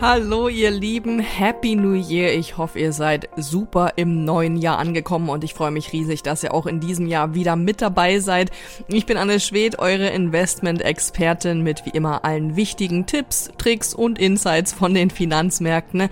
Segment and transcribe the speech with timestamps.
[0.00, 2.32] Hallo ihr Lieben, Happy New Year.
[2.32, 6.42] Ich hoffe, ihr seid super im neuen Jahr angekommen und ich freue mich riesig, dass
[6.42, 8.50] ihr auch in diesem Jahr wieder mit dabei seid.
[8.88, 14.72] Ich bin Anne Schwed, eure Investment-Expertin mit wie immer allen wichtigen Tipps, Tricks und Insights
[14.72, 16.08] von den Finanzmärkten.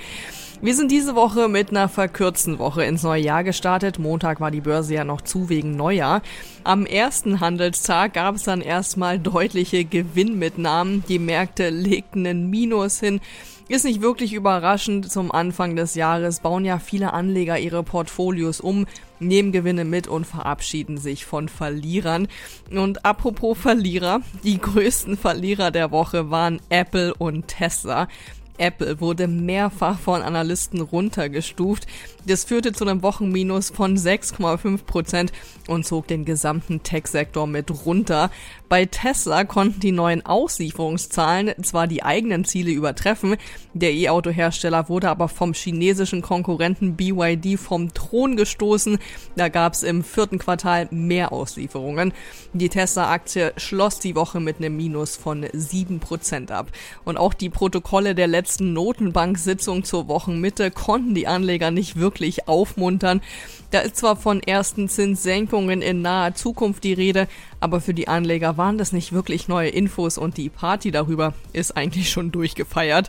[0.60, 3.98] Wir sind diese Woche mit einer verkürzten Woche ins neue Jahr gestartet.
[3.98, 6.20] Montag war die Börse ja noch zu wegen Neujahr.
[6.62, 11.04] Am ersten Handelstag gab es dann erstmal deutliche Gewinnmitnahmen.
[11.08, 13.20] Die Märkte legten einen Minus hin.
[13.68, 15.12] Ist nicht wirklich überraschend.
[15.12, 18.86] Zum Anfang des Jahres bauen ja viele Anleger ihre Portfolios um,
[19.20, 22.28] nehmen Gewinne mit und verabschieden sich von Verlierern.
[22.70, 28.08] Und apropos Verlierer, die größten Verlierer der Woche waren Apple und Tesla.
[28.58, 31.86] Apple wurde mehrfach von Analysten runtergestuft.
[32.26, 35.32] Das führte zu einem Wochenminus von 6,5 Prozent
[35.66, 38.30] und zog den gesamten Tech-Sektor mit runter.
[38.68, 43.36] Bei Tesla konnten die neuen Auslieferungszahlen zwar die eigenen Ziele übertreffen,
[43.72, 48.98] der E-Auto-Hersteller wurde aber vom chinesischen Konkurrenten BYD vom Thron gestoßen.
[49.36, 52.12] Da gab es im vierten Quartal mehr Auslieferungen.
[52.52, 56.72] Die Tesla-Aktie schloss die Woche mit einem Minus von 7 Prozent ab.
[57.04, 63.20] Und auch die Protokolle der letzten Notenbank-Sitzung zur Wochenmitte konnten die Anleger nicht wirklich aufmuntern.
[63.70, 67.28] Da ist zwar von ersten Zinssenkungen in naher Zukunft die Rede,
[67.60, 71.76] aber für die Anleger waren das nicht wirklich neue Infos und die Party darüber ist
[71.76, 73.08] eigentlich schon durchgefeiert.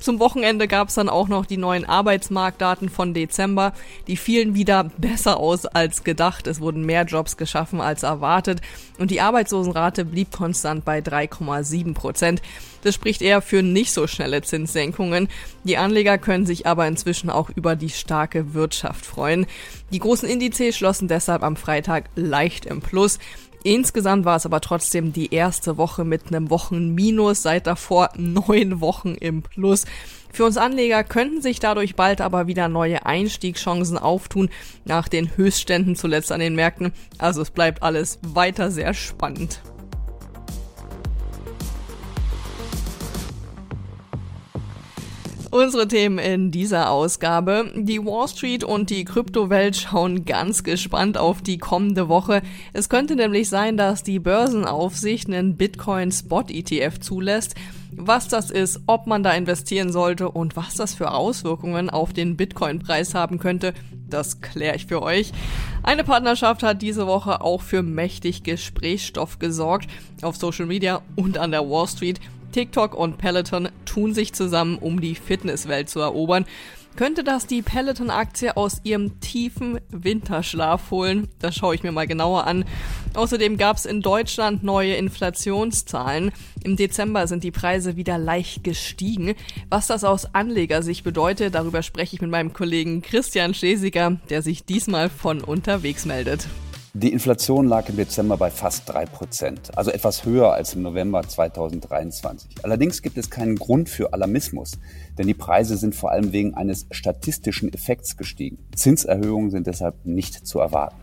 [0.00, 3.74] Zum Wochenende gab es dann auch noch die neuen Arbeitsmarktdaten von Dezember.
[4.06, 6.46] Die fielen wieder besser aus als gedacht.
[6.46, 8.62] Es wurden mehr Jobs geschaffen als erwartet
[8.98, 12.40] und die Arbeitslosenrate blieb konstant bei 3,7 Prozent.
[12.82, 15.28] Das spricht eher für nicht so schnelle Zinssenkungen.
[15.64, 19.46] Die Anleger können sich aber inzwischen auch über die starke Wirtschaft freuen.
[19.92, 23.18] Die großen Indizes schlossen deshalb am Freitag leicht im Plus.
[23.62, 29.14] Insgesamt war es aber trotzdem die erste Woche mit einem Wochenminus, seit davor neun Wochen
[29.14, 29.84] im Plus.
[30.32, 34.48] Für uns Anleger könnten sich dadurch bald aber wieder neue Einstiegschancen auftun,
[34.84, 36.92] nach den Höchstständen zuletzt an den Märkten.
[37.18, 39.60] Also es bleibt alles weiter sehr spannend.
[45.52, 47.72] Unsere Themen in dieser Ausgabe.
[47.74, 52.42] Die Wall Street und die Kryptowelt schauen ganz gespannt auf die kommende Woche.
[52.72, 57.56] Es könnte nämlich sein, dass die Börsenaufsicht einen Bitcoin Spot ETF zulässt.
[57.90, 62.36] Was das ist, ob man da investieren sollte und was das für Auswirkungen auf den
[62.36, 63.74] Bitcoin-Preis haben könnte,
[64.08, 65.32] das kläre ich für euch.
[65.82, 69.88] Eine Partnerschaft hat diese Woche auch für mächtig Gesprächsstoff gesorgt
[70.22, 72.20] auf Social Media und an der Wall Street.
[72.52, 76.44] TikTok und Peloton tun sich zusammen, um die Fitnesswelt zu erobern.
[76.96, 81.28] Könnte das die Peloton-Aktie aus ihrem tiefen Winterschlaf holen?
[81.38, 82.64] Das schaue ich mir mal genauer an.
[83.14, 86.32] Außerdem gab es in Deutschland neue Inflationszahlen.
[86.64, 89.34] Im Dezember sind die Preise wieder leicht gestiegen.
[89.70, 94.64] Was das aus Anlegersicht bedeutet, darüber spreche ich mit meinem Kollegen Christian Schlesiger, der sich
[94.64, 96.48] diesmal von unterwegs meldet.
[96.92, 101.22] Die Inflation lag im Dezember bei fast drei Prozent, also etwas höher als im November
[101.22, 102.50] 2023.
[102.64, 104.72] Allerdings gibt es keinen Grund für Alarmismus,
[105.16, 108.58] denn die Preise sind vor allem wegen eines statistischen Effekts gestiegen.
[108.74, 110.96] Zinserhöhungen sind deshalb nicht zu erwarten.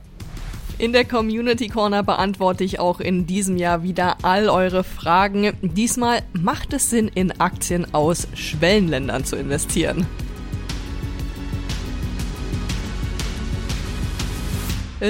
[0.78, 5.54] In der Community Corner beantworte ich auch in diesem Jahr wieder all eure Fragen.
[5.62, 10.06] Diesmal macht es Sinn, in Aktien aus Schwellenländern zu investieren.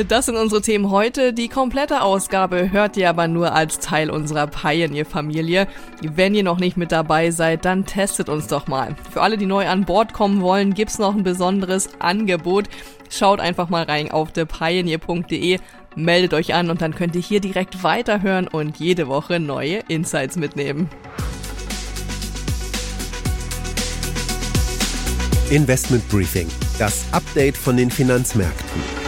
[0.08, 1.31] Das sind unsere Themen heute.
[1.31, 5.68] Die komplette Ausgabe hört ihr aber nur als Teil unserer Pioneer-Familie.
[6.02, 8.96] Wenn ihr noch nicht mit dabei seid, dann testet uns doch mal.
[9.12, 12.66] Für alle, die neu an Bord kommen wollen, gibt's noch ein besonderes Angebot.
[13.09, 15.59] Schaut einfach mal rein auf thepioneer.de,
[15.96, 20.36] meldet euch an und dann könnt ihr hier direkt weiterhören und jede Woche neue Insights
[20.36, 20.90] mitnehmen.
[25.50, 26.48] Investment Briefing,
[26.78, 29.06] das Update von den Finanzmärkten.